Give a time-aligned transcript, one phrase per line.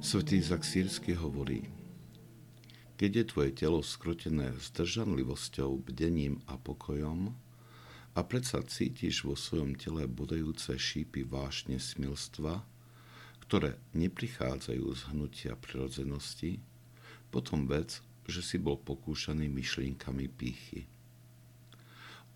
[0.00, 1.68] Svetý Izak Sírsky hovorí,
[2.96, 7.36] keď je tvoje telo skrotené zdržanlivosťou, bdením a pokojom
[8.16, 12.64] a predsa cítiš vo svojom tele bodajúce šípy vášne smilstva,
[13.44, 16.64] ktoré neprichádzajú z hnutia prirodzenosti,
[17.28, 20.88] potom vec, že si bol pokúšaný myšlienkami pýchy.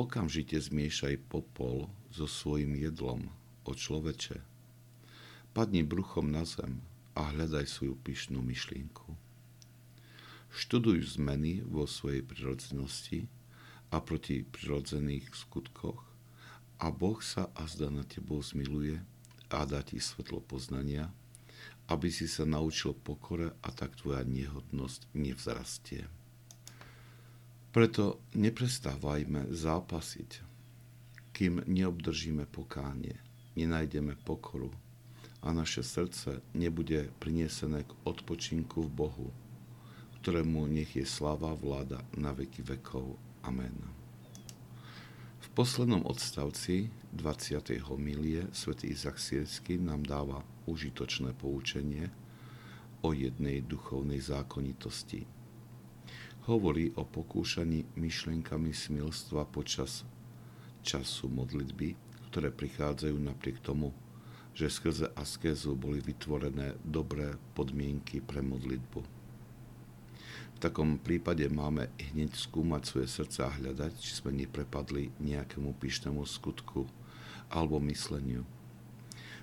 [0.00, 3.28] Okamžite zmiešaj popol so svojim jedlom,
[3.68, 4.40] o človeče.
[5.52, 6.80] Padni bruchom na zem
[7.14, 9.16] a hľadaj svoju pyšnú myšlienku.
[10.50, 13.30] Študuj zmeny vo svojej prirodzenosti
[13.90, 16.02] a proti prirodzených skutkoch
[16.80, 18.98] a Boh sa azda na tebou zmiluje
[19.50, 21.10] a dá ti svetlo poznania,
[21.90, 26.06] aby si sa naučil pokore a tak tvoja nehodnosť nevzrastie.
[27.70, 30.30] Preto neprestávajme zápasiť,
[31.30, 33.14] kým neobdržíme pokánie,
[33.54, 34.70] nenájdeme pokoru,
[35.40, 39.28] a naše srdce nebude prinesené k odpočinku v Bohu,
[40.20, 43.16] ktorému nech je sláva vláda na veky vekov.
[43.40, 43.72] Amen.
[45.40, 47.80] V poslednom odstavci 20.
[47.88, 52.12] homilie svätý Izak Siersky nám dáva užitočné poučenie
[53.00, 55.24] o jednej duchovnej zákonitosti.
[56.44, 60.04] Hovorí o pokúšaní myšlienkami smilstva počas
[60.84, 61.96] času modlitby,
[62.28, 63.96] ktoré prichádzajú napriek tomu,
[64.54, 69.00] že skrze askézu boli vytvorené dobré podmienky pre modlitbu.
[70.54, 76.20] V takom prípade máme hneď skúmať svoje srdce a hľadať, či sme neprepadli nejakému pyšnému
[76.28, 76.84] skutku
[77.48, 78.44] alebo mysleniu.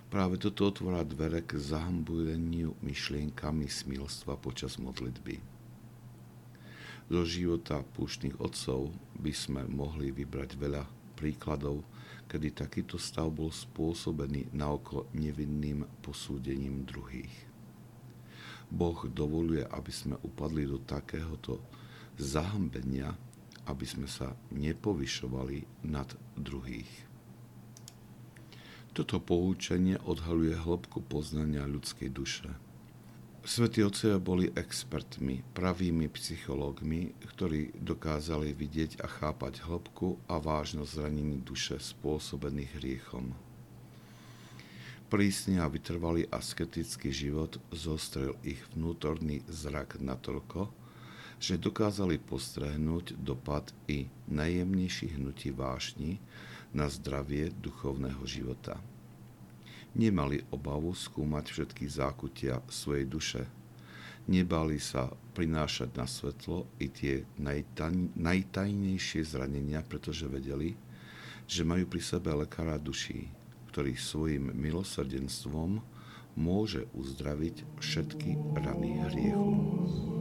[0.08, 5.44] Práve toto otvára dvere k zahambujeniu myšlienkami smilstva počas modlitby.
[7.12, 10.84] Do života púštnych otcov by sme mohli vybrať veľa
[11.18, 11.82] príkladov,
[12.30, 17.34] kedy takýto stav bol spôsobený naoko nevinným posúdením druhých.
[18.70, 21.58] Boh dovoluje, aby sme upadli do takéhoto
[22.22, 23.18] zahambenia,
[23.66, 27.10] aby sme sa nepovyšovali nad druhých.
[28.94, 32.50] Toto poučenie odhaluje hĺbku poznania ľudskej duše–
[33.48, 41.40] Svetí otcovia boli expertmi, pravými psychológmi, ktorí dokázali vidieť a chápať hĺbku a vážnosť zranení
[41.40, 43.32] duše spôsobených hriechom.
[45.08, 50.68] Prísny a vytrvalý asketický život zostrel ich vnútorný zrak natoľko,
[51.40, 56.20] že dokázali postrehnúť dopad i najjemnejších hnutí vášni
[56.76, 58.76] na zdravie duchovného života
[59.98, 63.44] nemali obavu skúmať všetky zákutia svojej duše.
[64.30, 70.78] Nebali sa prinášať na svetlo i tie najtaj, najtajnejšie zranenia, pretože vedeli,
[71.48, 73.32] že majú pri sebe lekára duší,
[73.74, 75.80] ktorý svojim milosrdenstvom
[76.38, 80.17] môže uzdraviť všetky rany hriechu.